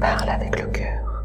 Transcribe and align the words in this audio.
parle 0.00 0.28
avec 0.30 0.58
le 0.60 0.66
cœur. 0.66 1.24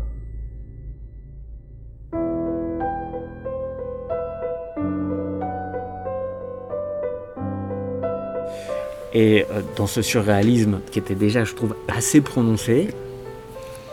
Et 9.14 9.46
euh, 9.50 9.62
dans 9.78 9.88
ce 9.88 10.02
surréalisme 10.02 10.82
qui 10.92 11.00
était 11.00 11.16
déjà, 11.16 11.46
je 11.46 11.54
trouve, 11.54 11.76
assez 11.88 12.20
prononcé, 12.20 12.90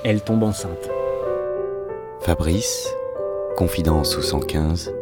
elle 0.04 0.20
tombe 0.20 0.42
enceinte. 0.42 0.90
Fabrice, 2.20 2.92
Confidence 3.56 4.14
sous 4.14 4.22
115, 4.22 4.92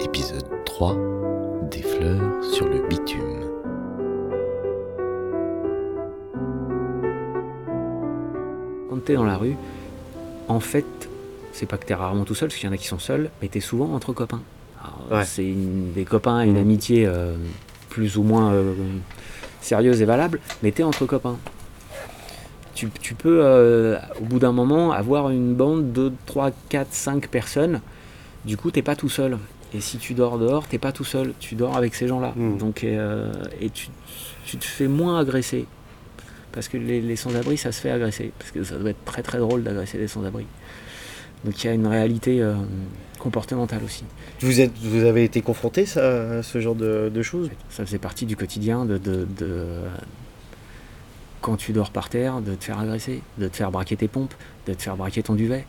épisode 0.00 0.44
3, 0.66 0.94
Des 1.70 1.82
fleurs 1.82 2.44
sur 2.44 2.66
le 2.66 2.86
bitume. 2.86 3.45
Dans 9.14 9.24
la 9.24 9.36
rue, 9.36 9.56
en 10.48 10.60
fait, 10.60 10.84
c'est 11.52 11.66
pas 11.66 11.78
que 11.78 11.86
t'es 11.86 11.94
rarement 11.94 12.24
tout 12.24 12.34
seul, 12.34 12.48
parce 12.48 12.58
qu'il 12.58 12.68
y 12.68 12.70
en 12.70 12.74
a 12.74 12.78
qui 12.78 12.86
sont 12.86 12.98
seuls, 12.98 13.30
mais 13.40 13.48
t'es 13.48 13.60
souvent 13.60 13.94
entre 13.94 14.12
copains. 14.12 14.42
Ouais. 15.10 15.24
C'est 15.24 15.54
des 15.94 16.04
copains, 16.04 16.42
une 16.42 16.56
amitié 16.56 17.06
euh, 17.06 17.36
plus 17.88 18.16
ou 18.16 18.22
moins 18.22 18.52
euh, 18.52 18.74
sérieuse 19.60 20.02
et 20.02 20.04
valable, 20.04 20.40
mais 20.62 20.70
t'es 20.70 20.82
entre 20.82 21.06
copains. 21.06 21.38
Tu, 22.74 22.88
tu 23.00 23.14
peux, 23.14 23.40
euh, 23.42 23.98
au 24.20 24.24
bout 24.24 24.38
d'un 24.38 24.52
moment, 24.52 24.92
avoir 24.92 25.30
une 25.30 25.54
bande 25.54 25.92
de 25.92 26.12
3, 26.26 26.50
4, 26.68 26.88
5 26.90 27.28
personnes. 27.28 27.80
Du 28.44 28.56
coup, 28.56 28.70
t'es 28.70 28.82
pas 28.82 28.96
tout 28.96 29.08
seul. 29.08 29.38
Et 29.74 29.80
si 29.80 29.98
tu 29.98 30.14
dors 30.14 30.38
dehors, 30.38 30.66
t'es 30.66 30.78
pas 30.78 30.92
tout 30.92 31.04
seul. 31.04 31.32
Tu 31.40 31.54
dors 31.54 31.76
avec 31.76 31.94
ces 31.94 32.06
gens-là. 32.06 32.32
Mm. 32.36 32.58
Donc, 32.58 32.84
et 32.84 33.70
tu, 33.70 33.88
tu 34.44 34.58
te 34.58 34.64
fais 34.64 34.88
moins 34.88 35.18
agresser. 35.18 35.66
Parce 36.56 36.66
que 36.68 36.76
les, 36.78 37.00
les 37.00 37.14
sans-abri, 37.16 37.56
ça 37.56 37.70
se 37.70 37.80
fait 37.80 37.90
agresser. 37.90 38.32
Parce 38.38 38.50
que 38.50 38.64
ça 38.64 38.76
doit 38.78 38.90
être 38.90 39.04
très 39.04 39.22
très 39.22 39.38
drôle 39.38 39.62
d'agresser 39.62 39.98
des 39.98 40.08
sans-abri. 40.08 40.46
Donc 41.44 41.62
il 41.62 41.66
y 41.68 41.70
a 41.70 41.74
une 41.74 41.86
réalité 41.86 42.42
euh, 42.42 42.54
comportementale 43.20 43.84
aussi. 43.84 44.04
Vous, 44.40 44.60
êtes, 44.60 44.76
vous 44.78 45.04
avez 45.04 45.22
été 45.22 45.42
confronté 45.42 45.86
ça, 45.86 46.38
à 46.38 46.42
ce 46.42 46.58
genre 46.60 46.74
de, 46.74 47.12
de 47.14 47.22
choses? 47.22 47.50
Ça 47.68 47.84
faisait 47.86 47.98
partie 47.98 48.26
du 48.26 48.36
quotidien 48.36 48.84
de, 48.86 48.98
de- 48.98 49.28
de- 49.38 49.66
quand 51.42 51.56
tu 51.56 51.72
dors 51.72 51.90
par 51.90 52.08
terre, 52.08 52.40
de 52.40 52.54
te 52.54 52.64
faire 52.64 52.80
agresser, 52.80 53.22
de 53.38 53.46
te 53.48 53.56
faire 53.56 53.70
braquer 53.70 53.96
tes 53.96 54.08
pompes, 54.08 54.34
de 54.66 54.72
te 54.74 54.82
faire 54.82 54.96
braquer 54.96 55.22
ton 55.22 55.34
duvet. 55.34 55.66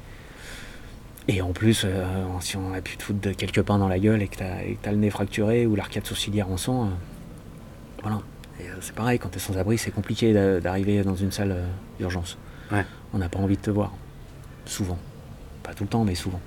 Et 1.28 1.42
en 1.42 1.52
plus, 1.52 1.84
euh, 1.86 2.06
si 2.40 2.56
on 2.56 2.74
a 2.74 2.80
pu 2.82 2.96
te 2.96 3.04
foutre 3.04 3.20
de 3.20 3.34
quelques 3.34 3.62
pains 3.62 3.78
dans 3.78 3.90
la 3.90 4.00
gueule 4.00 4.22
et 4.22 4.30
que 4.30 4.38
t'as 4.38 4.64
et 4.64 4.76
que 4.76 4.78
t'as 4.82 4.92
le 4.92 4.98
nez 4.98 5.10
fracturé 5.10 5.68
ou 5.68 5.76
l'arcade 5.76 6.06
sourcilière 6.06 6.50
en 6.50 6.56
sang, 6.56 6.86
euh, 6.86 6.88
voilà. 8.02 8.22
Et, 8.60 8.64
euh, 8.70 8.74
c'est 8.82 8.94
pareil, 8.96 9.20
quand 9.20 9.30
t'es 9.30 9.40
sans 9.40 9.58
abri, 9.58 9.78
c'est 9.78 9.92
compliqué 9.92 10.34
d'a- 10.34 10.60
d'arriver 10.60 11.04
dans 11.04 11.16
une 11.16 11.32
salle 11.32 11.52
euh, 11.52 11.66
d'urgence. 12.00 12.38
Ouais. 12.72 12.86
On 13.14 13.18
n'a 13.20 13.30
pas 13.30 13.40
envie 13.40 13.56
de 13.58 13.62
te 13.62 13.70
voir. 13.72 13.94
Souvent. 14.66 14.98
Pas 15.64 15.74
tout 15.74 15.84
le 15.84 15.90
temps, 15.90 16.04
mais 16.04 16.16
souvent. 16.16 16.42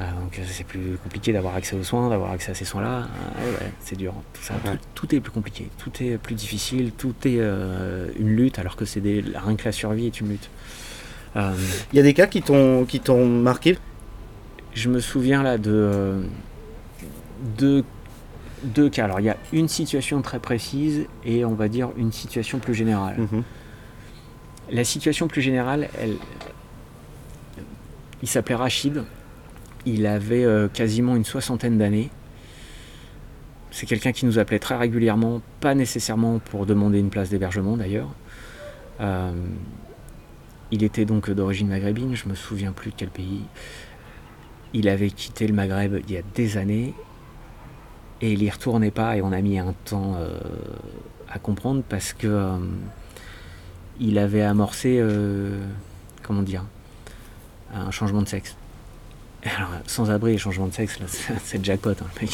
Euh, 0.00 0.04
donc 0.20 0.40
c'est 0.46 0.64
plus 0.64 0.96
compliqué 1.02 1.32
d'avoir 1.32 1.54
accès 1.54 1.76
aux 1.76 1.82
soins, 1.82 2.08
d'avoir 2.08 2.32
accès 2.32 2.50
à 2.50 2.54
ces 2.54 2.64
soins-là. 2.64 3.02
Euh, 3.40 3.44
ouais, 3.44 3.58
ouais, 3.60 3.72
c'est 3.80 3.96
dur. 3.96 4.14
Tout, 4.32 4.42
ça, 4.42 4.54
Ouais. 4.54 4.72
tout, 4.94 5.06
tout 5.06 5.14
est 5.14 5.20
plus 5.20 5.30
compliqué, 5.30 5.68
tout 5.78 5.92
est 6.02 6.16
plus 6.18 6.34
difficile, 6.34 6.92
tout 6.92 7.14
est 7.24 7.36
euh, 7.38 8.08
une 8.18 8.34
lutte, 8.34 8.58
alors 8.58 8.74
que 8.74 8.84
c'est 8.86 9.00
des, 9.00 9.22
rien 9.34 9.54
que 9.54 9.64
la 9.64 9.72
survie 9.72 10.06
est 10.06 10.20
une 10.20 10.30
lutte. 10.30 10.48
Il 11.34 11.96
y 11.96 11.98
a 11.98 12.02
des 12.02 12.12
cas 12.14 12.26
qui 12.26 12.42
t'ont 12.42 12.84
qui 12.84 13.00
t'ont 13.00 13.26
marqué? 13.26 13.78
Je 14.74 14.88
me 14.90 15.00
souviens 15.00 15.42
là 15.42 15.56
de 15.56 16.22
deux, 17.58 17.84
deux 18.64 18.90
cas. 18.90 19.04
Alors 19.04 19.20
il 19.20 19.26
y 19.26 19.30
a 19.30 19.36
une 19.52 19.68
situation 19.68 20.22
très 20.22 20.38
précise 20.38 21.06
et 21.24 21.44
on 21.44 21.54
va 21.54 21.68
dire 21.68 21.90
une 21.96 22.12
situation 22.12 22.58
plus 22.58 22.74
générale. 22.74 23.16
Mhm. 23.18 23.42
La 24.70 24.84
situation 24.84 25.28
plus 25.28 25.42
générale, 25.42 25.88
elle, 26.00 26.16
il 28.22 28.28
s'appelait 28.28 28.54
Rachid. 28.54 29.02
Il 29.84 30.06
avait 30.06 30.44
euh, 30.44 30.68
quasiment 30.68 31.16
une 31.16 31.24
soixantaine 31.24 31.76
d'années. 31.76 32.10
C'est 33.70 33.86
quelqu'un 33.86 34.12
qui 34.12 34.26
nous 34.26 34.38
appelait 34.38 34.58
très 34.58 34.76
régulièrement, 34.76 35.40
pas 35.60 35.74
nécessairement 35.74 36.38
pour 36.38 36.66
demander 36.66 36.98
une 36.98 37.10
place 37.10 37.30
d'hébergement 37.30 37.76
d'ailleurs. 37.76 38.14
Euh, 39.00 39.32
il 40.70 40.84
était 40.84 41.04
donc 41.04 41.30
d'origine 41.30 41.68
maghrébine, 41.68 42.14
je 42.14 42.28
me 42.28 42.34
souviens 42.34 42.72
plus 42.72 42.90
de 42.90 42.96
quel 42.96 43.08
pays. 43.08 43.42
Il 44.72 44.88
avait 44.88 45.10
quitté 45.10 45.46
le 45.46 45.52
Maghreb 45.52 46.00
il 46.08 46.14
y 46.14 46.16
a 46.16 46.22
des 46.34 46.56
années 46.56 46.94
et 48.22 48.32
il 48.32 48.42
y 48.42 48.48
retournait 48.48 48.92
pas 48.92 49.16
et 49.16 49.22
on 49.22 49.32
a 49.32 49.40
mis 49.40 49.58
un 49.58 49.74
temps 49.84 50.14
euh, 50.16 50.38
à 51.28 51.38
comprendre 51.38 51.82
parce 51.86 52.12
que 52.12 52.28
euh, 52.28 52.56
il 54.00 54.16
avait 54.16 54.42
amorcé, 54.42 54.98
euh, 55.00 55.60
comment 56.22 56.42
dire, 56.42 56.64
un 57.74 57.90
changement 57.90 58.22
de 58.22 58.28
sexe. 58.28 58.56
Alors, 59.56 59.70
sans 59.86 60.10
abri 60.10 60.34
et 60.34 60.38
changement 60.38 60.68
de 60.68 60.72
sexe, 60.72 60.98
c'est 61.44 61.64
jackpot. 61.64 61.90
hein, 61.90 62.26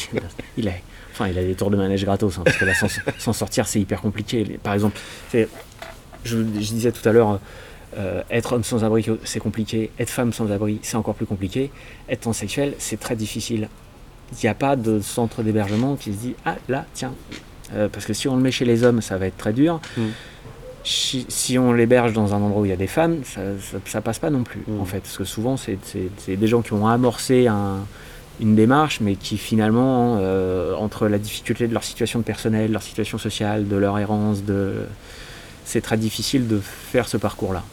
il, 0.57 0.67
a, 0.69 0.73
enfin, 1.11 1.27
il 1.27 1.37
a 1.39 1.43
des 1.43 1.55
tours 1.55 1.71
de 1.71 1.77
manège 1.77 2.05
gratos, 2.05 2.37
hein, 2.37 2.43
parce 2.45 2.57
que 2.57 2.65
là, 2.65 2.73
sans, 3.17 3.33
sortir, 3.33 3.67
c'est 3.67 3.81
hyper 3.81 3.99
compliqué. 3.99 4.59
Par 4.61 4.75
exemple, 4.75 4.99
je, 6.23 6.37
disais 6.37 6.91
tout 6.91 7.07
à 7.09 7.11
l'heure, 7.11 7.39
être 8.29 8.53
homme 8.53 8.63
sans 8.63 8.83
abri, 8.83 9.03
c'est 9.23 9.39
compliqué. 9.39 9.89
Être 9.97 10.11
femme 10.11 10.33
sans 10.33 10.51
abri, 10.51 10.79
c'est 10.83 10.97
encore 10.97 11.15
plus 11.15 11.25
compliqué. 11.25 11.71
Être 12.09 12.21
transsexuel, 12.21 12.75
c'est 12.77 12.99
très 12.99 13.15
difficile. 13.15 13.69
Il 14.31 14.45
n'y 14.45 14.49
a 14.49 14.53
pas 14.53 14.75
de 14.75 14.99
centre 15.01 15.41
d'hébergement 15.43 15.95
qui 15.95 16.13
se 16.13 16.17
dit 16.17 16.35
Ah, 16.45 16.55
là, 16.67 16.85
tiens. 16.93 17.13
Euh, 17.75 17.87
parce 17.91 18.05
que 18.05 18.13
si 18.13 18.27
on 18.27 18.35
le 18.35 18.41
met 18.41 18.51
chez 18.51 18.65
les 18.65 18.83
hommes, 18.83 19.01
ça 19.01 19.17
va 19.17 19.27
être 19.27 19.37
très 19.37 19.53
dur. 19.53 19.79
Mm. 19.97 20.01
Si, 20.83 21.25
si 21.29 21.57
on 21.59 21.73
l'héberge 21.73 22.13
dans 22.13 22.33
un 22.33 22.37
endroit 22.41 22.61
où 22.61 22.65
il 22.65 22.69
y 22.69 22.73
a 22.73 22.77
des 22.77 22.87
femmes, 22.87 23.17
ça, 23.25 23.41
ça, 23.61 23.77
ça 23.85 24.01
passe 24.01 24.17
pas 24.19 24.29
non 24.29 24.43
plus, 24.43 24.61
Mm. 24.67 24.79
en 24.79 24.85
fait. 24.85 24.99
Parce 25.01 25.17
que 25.17 25.23
souvent, 25.23 25.57
c'est 25.57 25.77
des 26.27 26.47
gens 26.47 26.61
qui 26.61 26.73
ont 26.73 26.87
amorcé 26.87 27.47
un- 27.47 27.79
une 28.39 28.55
démarche, 28.55 29.01
mais 29.01 29.15
qui 29.15 29.37
finalement, 29.37 30.17
euh, 30.19 30.73
entre 30.75 31.07
la 31.07 31.17
difficulté 31.17 31.67
de 31.67 31.73
leur 31.73 31.83
situation 31.83 32.19
de 32.19 32.23
personnel, 32.23 32.71
leur 32.71 32.81
situation 32.83 33.17
sociale, 33.17 33.67
de 33.67 33.75
leur 33.75 33.99
errance, 33.99 34.43
de... 34.45 34.85
c'est 35.65 35.81
très 35.81 35.97
difficile 35.97 36.47
de 36.47 36.59
faire 36.59 37.07
ce 37.09 37.17
parcours-là. 37.17 37.63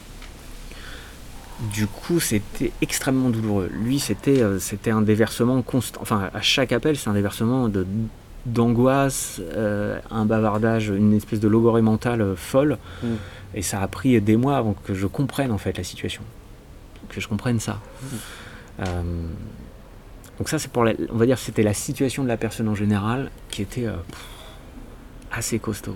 Du 1.73 1.87
coup, 1.87 2.19
c'était 2.19 2.71
extrêmement 2.81 3.29
douloureux. 3.29 3.69
Lui, 3.73 3.99
c'était 3.99 4.41
euh, 4.41 4.59
c'était 4.59 4.91
un 4.91 5.01
déversement 5.01 5.61
constant. 5.63 5.99
Enfin, 6.01 6.29
à 6.33 6.41
chaque 6.41 6.71
appel, 6.71 6.95
c'est 6.97 7.09
un 7.09 7.13
déversement 7.13 7.67
de 7.67 7.85
d'angoisse, 8.45 9.41
euh, 9.41 9.99
un 10.11 10.25
bavardage, 10.25 10.89
une 10.89 11.13
espèce 11.13 11.39
de 11.39 11.47
logorée 11.47 11.81
mentale 11.81 12.21
euh, 12.21 12.35
folle. 12.35 12.77
Mm. 13.03 13.07
Et 13.55 13.61
ça 13.63 13.81
a 13.81 13.87
pris 13.87 14.21
des 14.21 14.37
mois 14.37 14.57
avant 14.57 14.73
que 14.73 14.93
je 14.93 15.07
comprenne 15.07 15.51
en 15.51 15.57
fait 15.57 15.77
la 15.77 15.83
situation, 15.83 16.21
que 17.09 17.19
je 17.19 17.27
comprenne 17.27 17.59
ça. 17.59 17.81
Euh, 18.79 19.01
donc 20.37 20.49
ça, 20.49 20.59
c'est 20.59 20.71
pour, 20.71 20.83
la- 20.85 20.93
on 21.09 21.17
va 21.17 21.25
dire, 21.25 21.39
c'était 21.39 21.63
la 21.63 21.73
situation 21.73 22.21
de 22.23 22.27
la 22.27 22.37
personne 22.37 22.69
en 22.69 22.75
général 22.75 23.31
qui 23.49 23.63
était 23.63 23.87
pff, 23.87 24.19
assez 25.31 25.57
costaud. 25.57 25.95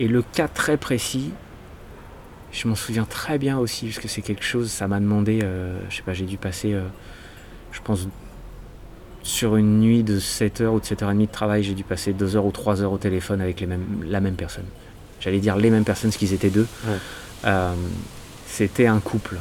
Et 0.00 0.08
le 0.08 0.22
cas 0.22 0.48
très 0.48 0.76
précis, 0.76 1.30
je 2.54 2.68
m'en 2.68 2.74
souviens 2.76 3.04
très 3.04 3.36
bien 3.38 3.58
aussi, 3.58 3.86
parce 3.86 3.98
que 3.98 4.08
c'est 4.08 4.22
quelque 4.22 4.44
chose, 4.44 4.70
ça 4.70 4.86
m'a 4.88 5.00
demandé, 5.00 5.40
euh, 5.42 5.76
je 5.90 5.96
sais 5.96 6.02
pas, 6.02 6.14
j'ai 6.14 6.24
dû 6.24 6.36
passer, 6.38 6.72
euh, 6.72 6.84
je 7.72 7.80
pense, 7.82 8.06
sur 9.24 9.56
une 9.56 9.80
nuit 9.80 10.02
de 10.04 10.20
7h 10.20 10.66
ou 10.68 10.80
de 10.80 10.84
7h30 10.84 11.26
de 11.26 11.32
travail, 11.32 11.64
j'ai 11.64 11.74
dû 11.74 11.82
passer 11.82 12.12
2 12.12 12.36
heures 12.36 12.46
ou 12.46 12.52
3 12.52 12.82
heures 12.82 12.92
au 12.92 12.98
téléphone 12.98 13.40
avec 13.40 13.60
les 13.60 13.66
mêmes, 13.66 14.04
la 14.06 14.20
même 14.20 14.36
personne. 14.36 14.66
J'allais 15.20 15.40
dire 15.40 15.56
les 15.56 15.70
mêmes 15.70 15.84
personnes, 15.84 16.10
parce 16.10 16.18
qu'ils 16.18 16.32
étaient 16.32 16.50
deux. 16.50 16.66
Ouais. 16.86 16.96
Euh, 17.46 17.74
C'était 18.46 18.86
un 18.86 19.00
couple. 19.00 19.38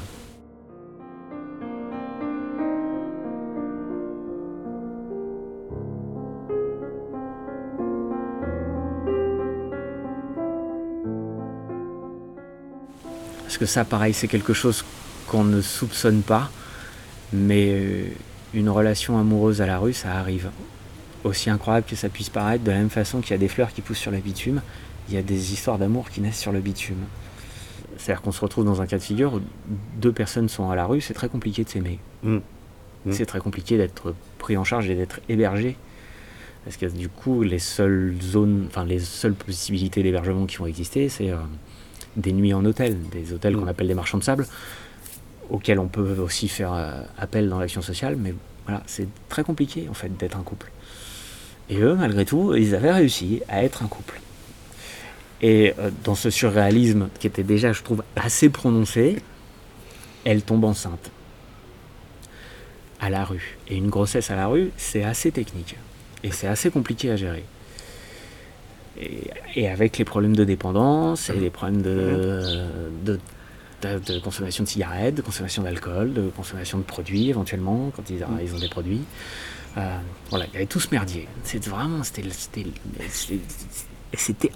Parce 13.54 13.60
que 13.60 13.66
ça, 13.68 13.86
pareil, 13.86 14.16
c'est 14.16 14.28
quelque 14.28 14.54
chose 14.54 14.84
qu'on 15.28 15.44
ne 15.44 15.62
soupçonne 15.62 16.24
pas, 16.24 16.50
mais 17.32 17.68
euh, 17.70 18.08
une 18.56 18.68
relation 18.68 19.20
amoureuse 19.20 19.62
à 19.62 19.68
la 19.68 19.78
rue, 19.78 19.94
ça 19.94 20.12
arrive. 20.14 20.50
Aussi 21.24 21.52
incroyable 21.52 21.86
que 21.88 21.96
ça 21.96 22.10
puisse 22.10 22.32
paraître, 22.32 22.64
de 22.64 22.72
la 22.72 22.78
même 22.78 22.90
façon 22.90 23.22
qu'il 23.22 23.30
y 23.30 23.34
a 23.36 23.38
des 23.38 23.48
fleurs 23.48 23.72
qui 23.72 23.82
poussent 23.82 24.00
sur 24.00 24.10
le 24.10 24.18
bitume, 24.18 24.64
il 25.08 25.14
y 25.14 25.18
a 25.20 25.22
des 25.22 25.54
histoires 25.54 25.78
d'amour 25.78 26.10
qui 26.10 26.20
naissent 26.20 26.40
sur 26.40 26.52
le 26.52 26.62
bitume. 26.62 26.98
C'est-à-dire 28.00 28.24
qu'on 28.24 28.32
se 28.32 28.42
retrouve 28.42 28.66
dans 28.66 28.82
un 28.82 28.88
cas 28.88 28.98
de 28.98 29.04
figure 29.04 29.36
où 29.36 29.42
deux 30.02 30.12
personnes 30.12 30.50
sont 30.50 30.72
à 30.72 30.76
la 30.76 30.88
rue, 30.88 31.00
c'est 31.00 31.14
très 31.14 31.30
compliqué 31.30 31.64
de 31.64 31.70
s'aimer. 31.70 32.00
Mm. 32.24 32.38
Mm. 32.38 32.42
C'est 33.12 33.28
très 33.28 33.40
compliqué 33.40 33.78
d'être 33.78 34.16
pris 34.40 34.58
en 34.58 34.64
charge 34.64 34.90
et 34.90 34.96
d'être 34.96 35.20
hébergé. 35.30 35.78
Parce 36.66 36.78
que 36.78 36.88
du 36.88 37.08
coup, 37.08 37.44
les 37.44 37.60
seules 37.60 38.16
zones, 38.20 38.66
enfin 38.68 38.84
les 38.84 38.98
seules 38.98 39.36
possibilités 39.36 40.02
d'hébergement 40.02 40.48
qui 40.48 40.58
vont 40.58 40.66
exister, 40.66 41.08
c'est 41.08 41.30
euh, 41.30 41.36
des 42.16 42.34
nuits 42.34 42.54
en 42.54 42.64
hôtel, 42.66 42.98
des 43.10 43.34
hôtels 43.34 43.56
qu'on 43.56 43.66
Mm. 43.66 43.70
appelle 43.70 43.88
des 43.88 43.94
marchands 43.94 44.18
de 44.18 44.24
sable, 44.24 44.48
auxquels 45.50 45.80
on 45.80 45.88
peut 45.88 46.18
aussi 46.20 46.48
faire 46.48 46.74
euh, 46.74 47.02
appel 47.18 47.50
dans 47.50 47.60
l'action 47.60 47.82
sociale, 47.82 48.16
mais 48.18 48.34
voilà, 48.66 48.84
c'est 48.86 49.08
très 49.30 49.44
compliqué 49.44 49.88
en 49.90 49.94
fait 49.94 50.16
d'être 50.18 50.38
un 50.38 50.44
couple. 50.44 50.72
Et 51.70 51.78
eux, 51.78 51.96
malgré 51.96 52.26
tout, 52.26 52.56
ils 52.56 52.76
avaient 52.76 52.92
réussi 52.92 53.42
à 53.50 53.64
être 53.64 53.84
un 53.84 53.88
couple. 53.88 54.20
Et 55.42 55.74
euh, 55.80 55.92
dans 56.04 56.16
ce 56.16 56.30
surréalisme 56.30 57.10
qui 57.20 57.28
était 57.28 57.44
déjà, 57.44 57.74
je 57.74 57.82
trouve, 57.84 58.04
assez 58.16 58.50
prononcé, 58.50 59.18
elle 60.24 60.42
tombe 60.42 60.64
enceinte. 60.64 61.12
À 63.00 63.10
la 63.10 63.26
rue. 63.26 63.58
Et 63.68 63.76
une 63.76 63.90
grossesse 63.90 64.32
à 64.32 64.36
la 64.36 64.48
rue, 64.48 64.72
c'est 64.78 65.04
assez 65.04 65.32
technique. 65.32 65.76
Et 66.24 66.32
c'est 66.32 66.48
assez 66.48 66.72
compliqué 66.72 67.12
à 67.12 67.18
gérer. 67.18 67.44
Et, 69.00 69.22
et 69.56 69.68
avec 69.70 69.98
les 69.98 70.06
problèmes 70.06 70.36
de 70.36 70.44
dépendance 70.44 71.30
et 71.30 71.40
les 71.40 71.50
problèmes 71.50 71.82
de, 71.82 71.90
de, 73.06 73.20
de- 73.82 74.14
de 74.14 74.20
consommation 74.20 74.64
de 74.64 74.70
cigarettes, 74.70 75.16
de 75.16 75.22
consommation 75.22 75.64
d'alcool, 75.64 76.14
de 76.14 76.30
consommation 76.30 76.78
de 76.78 76.84
produits 76.84 77.30
éventuellement, 77.30 77.92
quand 77.96 78.10
ils, 78.10 78.24
ils 78.44 78.56
ont 78.56 78.60
des 78.60 78.70
produits. 78.70 79.02
Euh, 79.78 79.98
voilà, 80.30 80.46
il 80.46 80.54
y 80.54 80.58
avait 80.58 80.68
tout 80.68 80.80
ce 80.80 80.88
merdier. 80.92 81.28
C'était 81.44 81.70
vraiment, 81.70 82.04
c'était, 82.04 82.24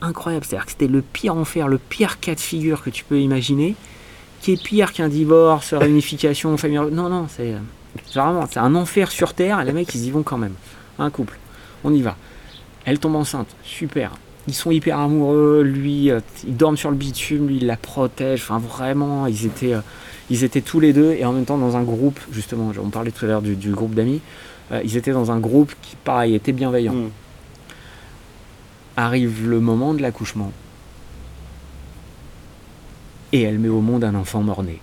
incroyable. 0.02 0.46
C'est-à-dire 0.46 0.66
que 0.66 0.72
c'était 0.72 0.88
le 0.88 1.02
pire 1.02 1.36
enfer, 1.36 1.68
le 1.68 1.78
pire 1.80 2.20
cas 2.20 2.36
de 2.36 2.40
figure 2.40 2.84
que 2.84 2.90
tu 2.92 3.04
peux 3.04 3.20
imaginer, 3.20 3.76
qui 4.42 4.54
est 4.54 4.62
pire 4.62 4.94
qu'un 4.94 5.10
divorce, 5.10 5.74
réunification, 5.74 6.56
famille. 6.58 6.78
Non, 6.92 7.10
non, 7.10 7.28
c'est 7.28 7.56
c'est 8.06 8.20
vraiment, 8.20 8.46
c'est 8.50 8.60
un 8.60 8.76
enfer 8.76 9.10
sur 9.12 9.34
terre. 9.34 9.60
Et 9.62 9.66
les 9.66 9.74
mecs, 9.74 9.94
ils 9.96 10.06
y 10.06 10.12
vont 10.12 10.22
quand 10.24 10.38
même. 10.38 10.54
Un 11.00 11.10
couple, 11.10 11.38
on 11.84 11.92
y 11.94 12.02
va. 12.02 12.16
Elle 12.86 13.00
tombe 13.00 13.16
enceinte, 13.16 13.48
super. 13.64 14.12
Ils 14.48 14.54
sont 14.54 14.72
hyper 14.72 14.98
amoureux, 15.00 15.62
lui, 15.62 16.10
euh, 16.10 16.22
ils 16.46 16.56
dorment 16.56 16.78
sur 16.78 16.90
le 16.90 16.96
bitume, 16.96 17.48
lui, 17.48 17.58
il 17.58 17.68
la 17.68 17.76
protège. 17.76 18.42
Enfin, 18.44 18.60
vraiment, 18.60 19.28
ils 19.28 19.46
étaient, 19.46 19.74
euh, 19.74 19.82
ils 20.30 20.44
étaient 20.44 20.62
tous 20.62 20.80
les 20.80 20.94
deux 20.94 21.12
et 21.12 21.26
en 21.26 21.34
même 21.34 21.46
temps 21.46 21.58
dans 21.58 21.76
un 21.76 21.84
groupe, 21.84 22.20
justement, 22.32 22.72
on 22.82 22.90
parlait 22.90 23.12
tout 23.12 23.26
à 23.26 23.28
l'heure 23.28 23.42
du, 23.42 23.56
du 23.56 23.72
groupe 23.72 23.94
d'amis, 23.94 24.22
euh, 24.72 24.82
ils 24.84 24.96
étaient 24.96 25.12
dans 25.12 25.32
un 25.32 25.40
groupe 25.40 25.74
qui, 25.82 25.96
pareil, 25.98 26.36
était 26.36 26.54
bienveillant. 26.54 26.94
Mm. 26.94 27.10
Arrive 28.96 29.48
le 29.48 29.60
moment 29.60 29.94
de 29.94 30.02
l'accouchement 30.02 30.52
et 33.32 33.42
elle 33.42 33.60
met 33.60 33.70
au 33.70 33.82
monde 33.82 34.04
un 34.04 34.16
enfant 34.16 34.42
mort-né. 34.42 34.80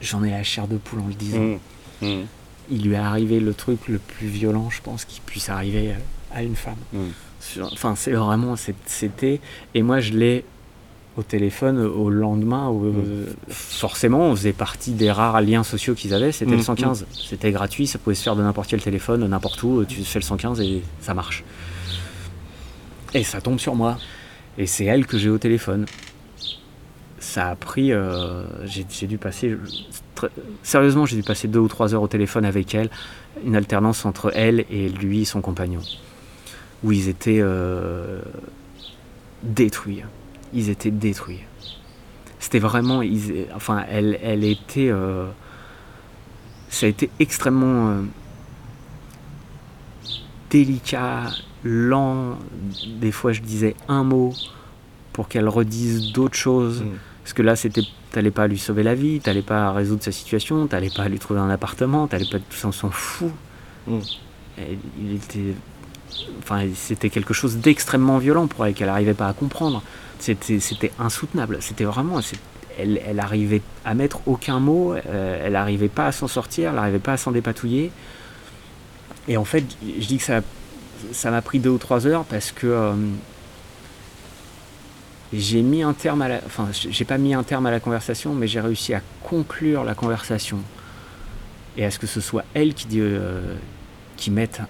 J'en 0.00 0.24
ai 0.24 0.30
la 0.30 0.42
chair 0.42 0.66
de 0.66 0.76
poule 0.76 1.00
en 1.00 1.06
le 1.06 1.14
disant 1.14 1.38
Mm. 1.38 1.58
Mm. 2.06 2.26
il 2.72 2.82
lui 2.82 2.94
est 2.94 2.96
arrivé 2.96 3.38
le 3.38 3.54
truc 3.54 3.86
le 3.86 3.98
plus 3.98 4.26
violent, 4.26 4.68
je 4.70 4.80
pense, 4.82 5.04
qui 5.04 5.20
puisse 5.20 5.48
arriver 5.48 5.94
à 6.34 6.42
une 6.42 6.56
femme. 6.56 6.76
Mm. 6.92 6.98
Enfin, 7.72 7.94
c'est 7.96 8.12
vraiment, 8.12 8.54
c'était. 8.86 9.40
Et 9.74 9.82
moi, 9.82 10.00
je 10.00 10.12
l'ai 10.12 10.44
au 11.16 11.22
téléphone 11.22 11.78
au 11.80 12.08
lendemain. 12.08 12.68
Où, 12.68 12.86
euh, 12.86 13.26
forcément, 13.48 14.20
on 14.28 14.36
faisait 14.36 14.52
partie 14.52 14.92
des 14.92 15.10
rares 15.10 15.40
liens 15.40 15.62
sociaux 15.64 15.94
qu'ils 15.94 16.14
avaient. 16.14 16.32
C'était 16.32 16.52
le 16.52 16.58
Mm, 16.58 16.62
115. 16.62 17.06
C'était 17.12 17.50
gratuit, 17.52 17.86
ça 17.86 17.98
pouvait 17.98 18.14
se 18.14 18.22
faire 18.22 18.36
de 18.36 18.42
n'importe 18.42 18.70
quel 18.70 18.80
téléphone, 18.80 19.26
n'importe 19.26 19.62
où. 19.62 19.84
Tu 19.84 20.02
fais 20.04 20.20
le 20.20 20.24
115 20.24 20.60
et 20.60 20.82
ça 21.00 21.14
marche. 21.14 21.42
Et 23.14 23.24
ça 23.24 23.40
tombe 23.40 23.58
sur 23.58 23.74
moi. 23.74 23.98
Et 24.58 24.66
c'est 24.66 24.84
elle 24.84 25.06
que 25.06 25.18
j'ai 25.18 25.28
au 25.30 25.38
téléphone. 25.38 25.86
Ça 27.18 27.50
a 27.50 27.56
pris. 27.56 27.92
euh, 27.92 28.44
j'ai 28.64 28.84
j'ai 28.90 29.06
dû 29.06 29.18
passer. 29.18 29.56
très- 30.14 30.30
sérieusement, 30.62 31.06
j'ai 31.06 31.16
dû 31.16 31.22
passer 31.22 31.48
deux 31.48 31.58
ou 31.60 31.68
trois 31.68 31.94
heures 31.94 32.02
au 32.02 32.08
téléphone 32.08 32.44
avec 32.44 32.74
elle. 32.74 32.88
Une 33.44 33.56
alternance 33.56 34.04
entre 34.04 34.30
elle 34.34 34.64
et 34.70 34.88
lui, 34.88 35.24
son 35.24 35.40
compagnon. 35.40 35.80
Où 36.84 36.92
ils 36.92 37.08
étaient 37.08 37.38
euh, 37.40 38.20
détruits. 39.42 40.02
Ils 40.52 40.68
étaient 40.68 40.90
détruits. 40.90 41.40
C'était 42.40 42.58
vraiment. 42.58 43.02
ils- 43.02 43.46
enfin, 43.54 43.84
elle, 43.88 44.18
elle 44.22 44.44
était. 44.44 44.88
euh, 44.90 45.26
ça 46.68 46.86
a 46.86 46.88
été 46.88 47.08
extrêmement 47.20 47.88
euh, 47.90 48.02
délicat, 50.50 51.30
lent. 51.64 52.38
Des 53.00 53.12
fois, 53.12 53.32
je 53.32 53.40
disais 53.40 53.74
un 53.88 54.04
mot 54.04 54.32
pour 55.12 55.28
qu'elle 55.28 55.48
redise 55.48 56.12
d'autres 56.12 56.36
choses. 56.36 56.82
Mm. 56.82 56.90
Parce 57.22 57.32
que 57.34 57.42
là, 57.42 57.54
c'était, 57.56 57.82
t'allais 58.10 58.30
pas 58.32 58.48
lui 58.48 58.58
sauver 58.58 58.82
la 58.82 58.94
vie, 58.94 59.20
t'allais 59.20 59.42
pas 59.42 59.70
résoudre 59.72 60.02
sa 60.02 60.10
situation, 60.12 60.66
t'allais 60.66 60.90
pas 60.90 61.08
lui 61.08 61.18
trouver 61.20 61.38
un 61.40 61.50
appartement, 61.50 62.08
t'allais 62.08 62.26
pas 62.28 62.38
tout 62.38 62.56
ça, 62.56 62.68
on 62.68 62.72
s'en 62.72 62.90
fout. 62.90 63.30
Mm. 63.86 63.98
Et 64.58 64.78
il 65.00 65.14
était, 65.14 65.54
enfin, 66.38 66.66
c'était 66.74 67.10
quelque 67.10 67.34
chose 67.34 67.56
d'extrêmement 67.56 68.18
violent 68.18 68.46
pour 68.46 68.66
elle 68.66 68.74
qu'elle 68.74 68.88
n'arrivait 68.88 69.14
pas 69.14 69.28
à 69.28 69.32
comprendre. 69.32 69.82
C'était, 70.18 70.92
insoutenable. 70.98 71.58
C'était 71.60 71.84
vraiment, 71.84 72.20
elle, 72.78 73.00
elle 73.04 73.20
arrivait 73.20 73.62
à 73.84 73.94
mettre 73.94 74.20
aucun 74.26 74.60
mot, 74.60 74.94
euh, 74.94 75.42
elle 75.44 75.52
n'arrivait 75.52 75.88
pas 75.88 76.06
à 76.06 76.12
s'en 76.12 76.28
sortir, 76.28 76.70
elle 76.70 76.76
n'arrivait 76.76 76.98
pas 76.98 77.14
à 77.14 77.16
s'en 77.16 77.32
dépatouiller. 77.32 77.90
Et 79.28 79.36
en 79.36 79.44
fait, 79.44 79.64
je 79.82 80.06
dis 80.06 80.18
que 80.18 80.24
ça, 81.12 81.30
m'a 81.30 81.42
pris 81.42 81.58
deux 81.58 81.70
ou 81.70 81.78
trois 81.78 82.06
heures 82.06 82.24
parce 82.24 82.52
que 82.52 82.66
euh, 82.66 82.92
j'ai 85.32 85.62
mis 85.62 85.82
un 85.82 85.92
terme 85.92 86.22
à 86.22 86.28
la, 86.28 86.40
enfin, 86.46 86.68
j'ai 86.72 87.04
pas 87.04 87.18
mis 87.18 87.34
un 87.34 87.42
terme 87.42 87.66
à 87.66 87.70
la 87.70 87.80
conversation, 87.80 88.34
mais 88.34 88.46
j'ai 88.46 88.60
réussi 88.60 88.94
à 88.94 89.00
conclure 89.22 89.84
la 89.84 89.94
conversation 89.94 90.58
et 91.76 91.84
à 91.84 91.90
ce 91.90 91.98
que 91.98 92.06
ce 92.06 92.20
soit 92.20 92.44
elle 92.54 92.74
qui, 92.74 92.86
euh, 93.00 93.54
qui 94.16 94.30
mette 94.30 94.60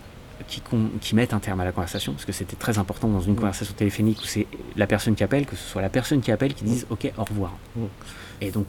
qui, 0.47 0.61
con- 0.61 0.91
qui 1.01 1.15
mette 1.15 1.33
un 1.35 1.39
terme 1.39 1.61
à 1.61 1.65
la 1.65 1.73
conversation, 1.73 2.13
parce 2.13 2.25
que 2.25 2.33
c'était 2.33 2.57
très 2.57 2.79
important 2.79 3.09
dans 3.09 3.21
une 3.21 3.33
Mm. 3.33 3.37
conversation 3.37 3.75
téléphonique 3.75 4.21
où 4.21 4.25
c'est 4.27 4.47
la 4.77 4.87
personne 4.87 5.15
qui 5.15 5.25
appelle, 5.25 5.47
que 5.47 5.57
ce 5.57 5.63
soit 5.69 5.83
la 5.83 5.89
personne 5.89 6.21
qui 6.21 6.31
appelle 6.33 6.55
qui 6.55 6.65
dise 6.65 6.87
ok 6.91 7.13
au 7.19 7.25
revoir. 7.25 7.53
Mm. 7.77 7.81
Et 8.41 8.51
donc 8.51 8.67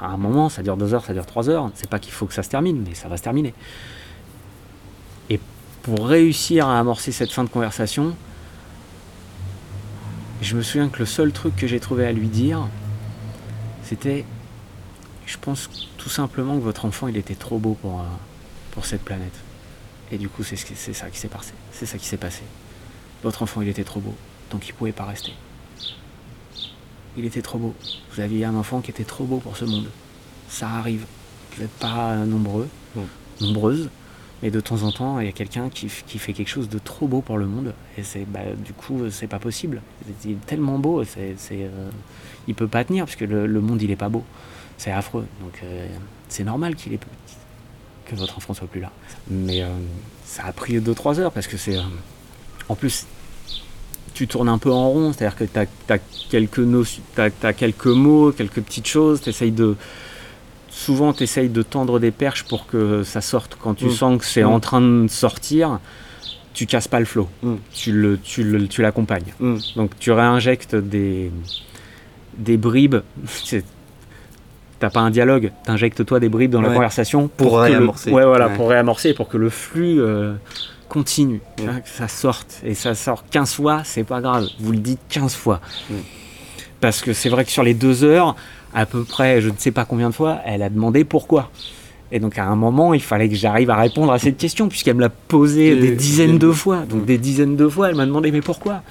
à 0.00 0.06
un 0.06 0.16
moment, 0.16 0.48
ça 0.48 0.62
dure 0.62 0.76
deux 0.76 0.94
heures, 0.94 1.04
ça 1.04 1.12
dure 1.12 1.26
trois 1.26 1.48
heures. 1.48 1.70
C'est 1.74 1.88
pas 1.88 1.98
qu'il 2.00 2.12
faut 2.12 2.26
que 2.26 2.34
ça 2.34 2.42
se 2.42 2.48
termine, 2.48 2.84
mais 2.88 2.94
ça 2.94 3.08
va 3.08 3.16
se 3.16 3.22
terminer. 3.22 3.54
Et 5.30 5.38
pour 5.82 6.06
réussir 6.08 6.66
à 6.68 6.78
amorcer 6.80 7.12
cette 7.12 7.30
fin 7.30 7.44
de 7.44 7.48
conversation, 7.48 8.14
je 10.40 10.56
me 10.56 10.62
souviens 10.62 10.88
que 10.88 10.98
le 10.98 11.06
seul 11.06 11.30
truc 11.32 11.54
que 11.54 11.66
j'ai 11.68 11.78
trouvé 11.78 12.04
à 12.06 12.12
lui 12.12 12.26
dire, 12.26 12.66
c'était, 13.84 14.24
je 15.26 15.36
pense 15.40 15.70
tout 15.98 16.08
simplement 16.08 16.56
que 16.56 16.62
votre 16.62 16.84
enfant, 16.84 17.06
il 17.06 17.16
était 17.16 17.36
trop 17.36 17.58
beau 17.58 17.74
pour, 17.80 18.00
euh, 18.00 18.04
pour 18.72 18.86
cette 18.86 19.02
planète. 19.04 19.34
Et 20.12 20.18
du 20.18 20.28
coup, 20.28 20.44
c'est 20.44 20.56
ce 20.56 20.92
ça 20.92 21.08
qui 21.08 21.18
s'est 21.18 21.28
passé. 21.28 21.52
C'est 21.72 21.86
ça 21.86 21.96
qui 21.96 22.06
s'est 22.06 22.18
passé. 22.18 22.42
Votre 23.22 23.42
enfant, 23.42 23.62
il 23.62 23.68
était 23.68 23.82
trop 23.82 24.00
beau, 24.00 24.14
donc 24.50 24.68
il 24.68 24.74
pouvait 24.74 24.92
pas 24.92 25.06
rester. 25.06 25.32
Il 27.16 27.24
était 27.24 27.40
trop 27.40 27.58
beau. 27.58 27.74
Vous 28.12 28.20
aviez 28.20 28.44
un 28.44 28.54
enfant 28.54 28.80
qui 28.80 28.90
était 28.90 29.04
trop 29.04 29.24
beau 29.24 29.38
pour 29.38 29.56
ce 29.56 29.64
monde. 29.64 29.88
Ça 30.48 30.68
arrive. 30.68 31.06
Vous 31.54 31.62
n'êtes 31.62 31.70
pas 31.72 32.16
nombreux, 32.16 32.68
nombreuses, 33.40 33.90
mais 34.42 34.50
de 34.50 34.60
temps 34.60 34.82
en 34.82 34.92
temps, 34.92 35.18
il 35.20 35.26
y 35.26 35.28
a 35.28 35.32
quelqu'un 35.32 35.70
qui, 35.70 35.88
fait 35.88 36.32
quelque 36.32 36.48
chose 36.48 36.68
de 36.68 36.78
trop 36.78 37.06
beau 37.06 37.20
pour 37.22 37.38
le 37.38 37.46
monde. 37.46 37.74
Et 37.96 38.02
c'est, 38.02 38.26
bah, 38.26 38.40
du 38.56 38.72
coup, 38.72 39.08
c'est 39.10 39.26
pas 39.28 39.38
possible. 39.38 39.80
Il 40.24 40.32
est 40.32 40.46
tellement 40.46 40.78
beau, 40.78 41.04
c'est, 41.04 41.34
c'est, 41.38 41.64
euh, 41.64 41.90
il 42.48 42.54
peut 42.54 42.68
pas 42.68 42.84
tenir 42.84 43.04
parce 43.06 43.16
que 43.16 43.24
le, 43.24 43.46
le 43.46 43.60
monde, 43.60 43.80
il 43.80 43.90
est 43.90 43.96
pas 43.96 44.08
beau. 44.08 44.24
C'est 44.76 44.90
affreux. 44.90 45.26
Donc, 45.40 45.60
euh, 45.62 45.86
c'est 46.28 46.44
normal 46.44 46.74
qu'il 46.74 46.92
ait 46.92 46.98
que 48.14 48.20
votre 48.20 48.36
enfant 48.38 48.54
soit 48.54 48.66
plus 48.68 48.80
là. 48.80 48.90
Mais 49.30 49.62
euh, 49.62 49.68
ça 50.24 50.44
a 50.44 50.52
pris 50.52 50.78
2-3 50.78 51.20
heures 51.20 51.32
parce 51.32 51.46
que 51.46 51.56
c'est. 51.56 51.76
euh, 51.76 51.82
en 52.68 52.74
plus, 52.76 53.06
tu 54.14 54.26
tournes 54.28 54.48
un 54.48 54.58
peu 54.58 54.70
en 54.70 54.88
rond, 54.90 55.12
c'est-à-dire 55.12 55.36
que 55.36 55.44
tu 55.44 55.58
as, 55.92 55.98
quelques, 56.30 57.86
mots, 57.86 58.32
quelques 58.32 58.60
petites 58.62 58.86
choses, 58.86 59.20
t'essayes 59.20 59.52
de. 59.52 59.76
Souvent, 60.70 61.12
tu 61.12 61.22
essayes 61.24 61.48
de 61.50 61.62
tendre 61.62 61.98
des 61.98 62.10
perches 62.10 62.44
pour 62.44 62.66
que 62.66 63.02
ça 63.04 63.20
sorte. 63.20 63.56
Quand 63.60 63.74
tu 63.74 63.86
Mm. 63.86 63.90
sens 63.90 64.18
que 64.20 64.24
c'est 64.24 64.42
Mm. 64.44 64.48
en 64.48 64.60
train 64.60 64.80
de 64.80 65.06
sortir, 65.08 65.78
tu 66.54 66.66
casses 66.66 66.88
pas 66.88 66.98
le 67.00 67.06
flot. 67.06 67.28
Mm. 67.42 67.54
Tu, 67.74 67.92
le, 67.92 68.18
tu, 68.18 68.42
le- 68.44 68.68
tu 68.68 68.80
l'accompagnes. 68.82 69.34
Donc 69.76 69.98
tu 69.98 70.10
réinjectes 70.12 70.74
des, 70.74 71.30
des 72.38 72.56
bribes. 72.56 72.96
T'as 74.82 74.90
pas 74.90 74.98
un 74.98 75.10
dialogue, 75.10 75.52
t'injectes 75.62 76.04
toi 76.04 76.18
des 76.18 76.28
bribes 76.28 76.50
dans 76.50 76.60
la 76.60 76.70
conversation 76.70 77.28
Pour 77.28 77.58
le- 77.58 77.62
réamorcer. 77.62 78.10
ouais, 78.10 78.24
voilà, 78.24 78.48
Ouais. 78.48 78.56
pour 78.56 78.68
réamorcer, 78.68 79.14
pour 79.14 79.28
que 79.28 79.36
le 79.36 79.48
flux 79.48 80.00
euh, 80.00 80.34
continue, 80.88 81.40
Ouais. 81.60 81.82
que 81.84 81.88
ça 81.88 82.08
sorte. 82.08 82.60
Et 82.64 82.74
ça 82.74 82.96
sort 82.96 83.22
15 83.30 83.54
fois, 83.54 83.82
c'est 83.84 84.02
pas 84.02 84.20
grave. 84.20 84.48
Vous 84.58 84.72
le 84.72 84.78
dites 84.78 84.98
15 85.08 85.36
fois. 85.36 85.60
Parce 86.80 87.00
que 87.00 87.12
c'est 87.12 87.28
vrai 87.28 87.44
que 87.44 87.52
sur 87.52 87.62
les 87.62 87.74
deux 87.74 88.02
heures, 88.02 88.34
à 88.74 88.84
peu 88.84 89.04
près, 89.04 89.40
je 89.40 89.50
ne 89.50 89.54
sais 89.56 89.70
pas 89.70 89.84
combien 89.84 90.08
de 90.10 90.14
fois, 90.14 90.38
elle 90.44 90.62
a 90.64 90.68
demandé 90.68 91.04
pourquoi. 91.04 91.50
Et 92.10 92.18
donc 92.18 92.36
à 92.36 92.44
un 92.46 92.56
moment, 92.56 92.92
il 92.92 93.00
fallait 93.02 93.28
que 93.28 93.36
j'arrive 93.36 93.70
à 93.70 93.76
répondre 93.76 94.12
à 94.12 94.18
cette 94.18 94.36
question, 94.36 94.68
puisqu'elle 94.68 94.96
me 94.96 95.00
l'a 95.02 95.10
posée 95.10 95.76
des 95.76 95.92
dizaines 95.92 96.38
de 96.38 96.50
fois. 96.50 96.78
Donc 96.88 97.04
des 97.04 97.18
dizaines 97.18 97.54
de 97.54 97.68
fois, 97.68 97.88
elle 97.90 97.94
m'a 97.94 98.04
demandé 98.06 98.32
mais 98.32 98.40
pourquoi? 98.40 98.82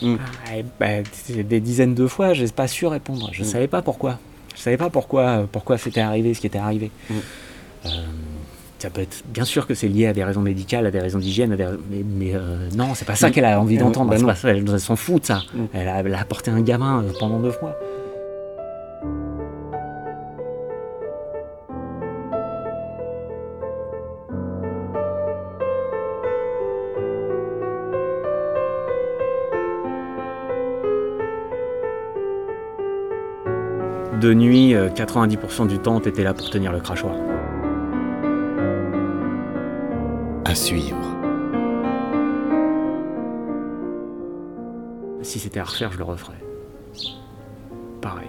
Mm. 0.00 0.14
Ah, 0.46 0.50
ben, 0.80 1.04
Des 1.28 1.60
dizaines 1.60 1.94
de 1.94 2.06
fois, 2.06 2.32
je 2.32 2.42
n'ai 2.44 2.50
pas 2.50 2.66
su 2.68 2.86
répondre. 2.86 3.28
Je 3.34 3.42
ne 3.42 3.46
Mm. 3.46 3.50
savais 3.50 3.68
pas 3.68 3.82
pourquoi. 3.82 4.18
Je 4.56 4.60
savais 4.60 4.76
pas 4.76 4.90
pourquoi, 4.90 5.46
pourquoi 5.50 5.78
c'était 5.78 6.00
arrivé, 6.00 6.34
ce 6.34 6.40
qui 6.40 6.46
était 6.46 6.58
arrivé. 6.58 6.90
Mm. 7.08 7.14
Euh, 7.86 7.88
ça 8.78 8.88
peut 8.90 9.02
être, 9.02 9.22
bien 9.26 9.44
sûr 9.44 9.66
que 9.66 9.74
c'est 9.74 9.88
lié 9.88 10.06
à 10.06 10.12
des 10.12 10.24
raisons 10.24 10.40
médicales, 10.40 10.86
à 10.86 10.90
des 10.90 11.00
raisons 11.00 11.18
d'hygiène, 11.18 11.54
des- 11.56 11.66
mais, 11.90 12.02
mais, 12.04 12.32
euh, 12.34 12.68
non, 12.76 12.94
c'est 12.94 13.04
pas 13.04 13.14
ça 13.14 13.28
Mm. 13.28 13.32
qu'elle 13.32 13.44
a 13.44 13.60
envie 13.60 13.74
Eh 13.74 13.78
d'entendre. 13.78 14.10
bah 14.10 14.16
elle, 14.44 14.80
s'en 14.80 14.96
fout 14.96 15.20
de 15.22 15.26
ça. 15.26 15.42
Mm. 15.54 15.64
Elle, 15.74 15.88
a, 15.88 16.00
elle 16.00 16.14
a 16.14 16.20
apporté 16.20 16.50
un 16.50 16.60
gamin 16.62 17.02
euh, 17.04 17.12
pendant 17.18 17.38
neuf 17.38 17.60
mois. 17.60 17.76
De 34.20 34.34
nuit, 34.34 34.74
euh, 34.74 34.90
90% 34.90 35.66
du 35.66 35.78
temps, 35.78 35.98
t'étais 35.98 36.22
là 36.22 36.34
pour 36.34 36.50
tenir 36.50 36.72
le 36.72 36.80
crachoir. 36.80 37.14
À 40.44 40.54
suivre. 40.54 40.98
Si 45.22 45.38
c'était 45.38 45.60
à 45.60 45.64
refaire, 45.64 45.90
je 45.92 45.98
le 45.98 46.04
referais. 46.04 46.34
Pareil. 48.02 48.28